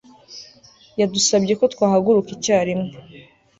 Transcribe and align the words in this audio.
Yadusabye 0.99 1.53
ko 1.59 1.65
twahaguruka 1.73 2.29
icyarimwe 2.37 2.89